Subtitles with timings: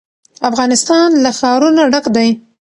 [0.49, 2.29] افغانستان له ښارونه ډک دی.